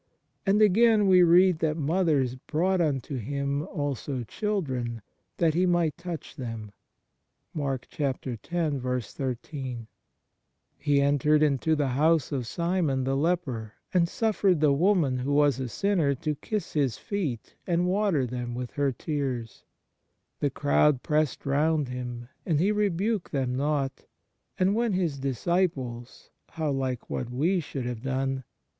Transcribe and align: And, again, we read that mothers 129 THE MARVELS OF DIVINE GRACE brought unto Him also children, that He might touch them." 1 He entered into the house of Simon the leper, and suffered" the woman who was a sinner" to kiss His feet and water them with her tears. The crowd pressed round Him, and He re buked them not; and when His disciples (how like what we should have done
And, 0.47 0.63
again, 0.63 1.05
we 1.05 1.21
read 1.21 1.59
that 1.59 1.77
mothers 1.77 2.35
129 2.49 2.49
THE 2.49 2.55
MARVELS 2.57 2.71
OF 2.71 2.71
DIVINE 2.73 2.79
GRACE 2.97 3.09
brought 3.77 3.85
unto 3.85 3.85
Him 3.85 3.85
also 3.85 4.25
children, 4.27 5.05
that 5.37 5.53
He 5.53 5.65
might 5.67 5.95
touch 5.95 6.37
them." 6.37 6.71
1 7.53 7.81
He 10.79 11.01
entered 11.03 11.43
into 11.43 11.75
the 11.75 11.87
house 11.89 12.31
of 12.31 12.47
Simon 12.47 13.03
the 13.03 13.15
leper, 13.15 13.73
and 13.93 14.09
suffered" 14.09 14.59
the 14.61 14.73
woman 14.73 15.19
who 15.19 15.33
was 15.33 15.59
a 15.59 15.69
sinner" 15.69 16.15
to 16.25 16.33
kiss 16.33 16.73
His 16.73 16.97
feet 16.97 17.53
and 17.67 17.85
water 17.85 18.25
them 18.25 18.55
with 18.55 18.71
her 18.71 18.91
tears. 18.91 19.65
The 20.39 20.49
crowd 20.49 21.03
pressed 21.03 21.45
round 21.45 21.89
Him, 21.89 22.27
and 22.43 22.59
He 22.59 22.71
re 22.71 22.89
buked 22.89 23.29
them 23.29 23.53
not; 23.53 24.07
and 24.57 24.73
when 24.73 24.93
His 24.93 25.19
disciples 25.19 26.31
(how 26.49 26.71
like 26.71 27.07
what 27.07 27.29
we 27.29 27.59
should 27.59 27.85
have 27.85 28.01
done 28.01 28.43